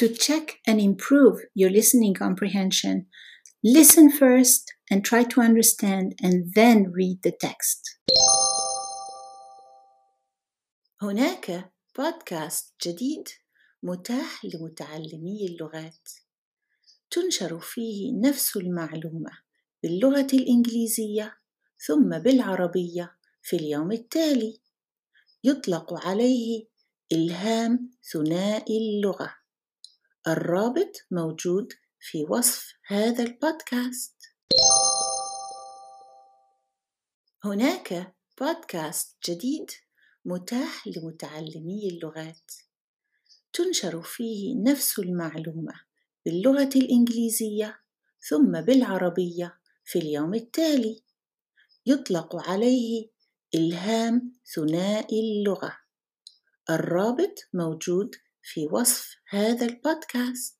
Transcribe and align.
To 0.00 0.08
check 0.08 0.60
and 0.66 0.80
improve 0.80 1.36
your 1.54 1.68
listening 1.68 2.14
comprehension, 2.14 3.04
listen 3.62 4.10
first 4.10 4.72
and 4.90 5.04
try 5.04 5.24
to 5.24 5.42
understand 5.42 6.14
and 6.22 6.54
then 6.54 6.90
read 6.90 7.18
the 7.22 7.32
text. 7.32 7.98
هناك 11.02 11.72
بودكاست 11.98 12.74
جديد 12.86 13.28
متاح 13.82 14.44
لمتعلمي 14.44 15.46
اللغات. 15.46 16.08
تنشر 17.10 17.60
فيه 17.60 18.12
نفس 18.20 18.56
المعلومة 18.56 19.30
باللغة 19.82 20.28
الإنجليزية 20.32 21.34
ثم 21.86 22.18
بالعربية 22.18 23.16
في 23.42 23.56
اليوم 23.56 23.92
التالي. 23.92 24.60
يطلق 25.44 26.06
عليه 26.06 26.66
إلهام 27.12 27.90
ثنائي 28.12 28.78
اللغة. 28.78 29.39
الرابط 30.28 30.92
موجود 31.10 31.72
في 32.00 32.24
وصف 32.28 32.72
هذا 32.86 33.22
البودكاست. 33.24 34.16
هناك 37.44 38.14
بودكاست 38.40 39.16
جديد 39.30 39.70
متاح 40.24 40.86
لمتعلمي 40.86 41.88
اللغات. 41.88 42.52
تنشر 43.52 44.02
فيه 44.02 44.56
نفس 44.62 44.98
المعلومة 44.98 45.74
باللغة 46.24 46.70
الإنجليزية 46.76 47.80
ثم 48.28 48.60
بالعربية 48.60 49.58
في 49.84 49.98
اليوم 49.98 50.34
التالي. 50.34 51.02
يطلق 51.86 52.50
عليه 52.50 53.08
إلهام 53.54 54.32
ثنائي 54.54 55.20
اللغة. 55.20 55.78
الرابط 56.70 57.34
موجود 57.54 58.14
في 58.41 58.67
وصف 58.71 59.15
هذا 59.29 59.65
البودكاست 59.65 60.57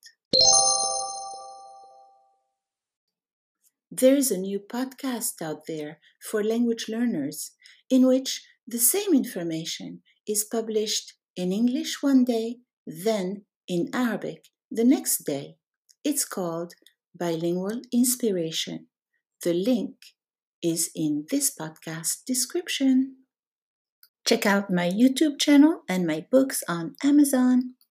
There 3.92 4.18
is 4.18 4.30
a 4.30 4.38
new 4.38 4.60
podcast 4.60 5.42
out 5.42 5.62
there 5.68 6.00
for 6.20 6.44
language 6.44 6.86
learners 6.90 7.52
in 7.90 8.06
which 8.06 8.44
the 8.68 8.80
same 8.94 9.14
information 9.14 10.02
is 10.28 10.44
published 10.44 11.14
in 11.36 11.54
English 11.54 12.04
one 12.04 12.26
day, 12.26 12.58
then 12.86 13.46
in 13.68 13.90
Arabic 13.94 14.50
the 14.70 14.84
next 14.84 15.20
day. 15.26 15.56
It's 16.04 16.26
called 16.26 16.74
Bilingual 17.18 17.82
Inspiration. 17.94 18.88
The 19.44 19.54
link 19.54 19.96
is 20.62 20.90
in 20.96 21.26
this 21.30 21.56
podcast 21.56 22.26
description. 22.26 23.19
Check 24.31 24.47
out 24.47 24.71
my 24.71 24.89
YouTube 24.89 25.41
channel 25.41 25.83
and 25.89 26.07
my 26.07 26.25
books 26.31 26.63
on 26.69 26.95
Amazon. 27.03 27.75